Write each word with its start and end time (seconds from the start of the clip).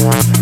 the 0.00 0.39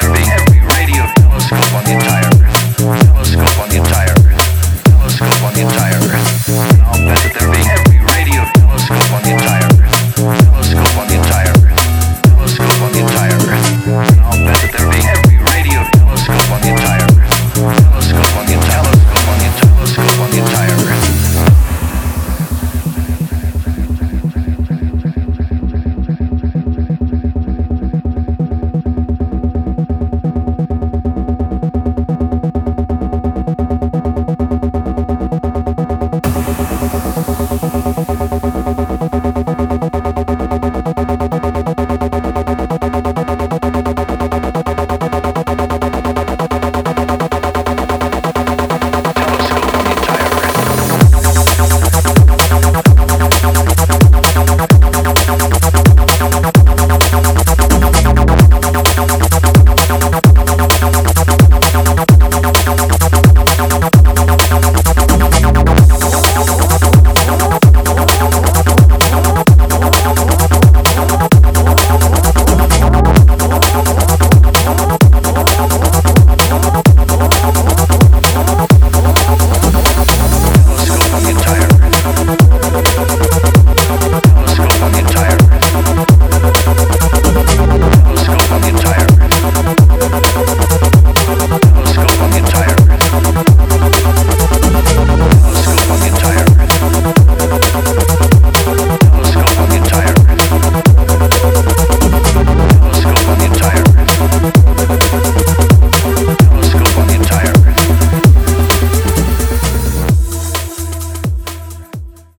there 0.00 0.12
being 0.12 0.28
every 0.28 0.60
radio 0.76 1.06
telescope 1.16 1.85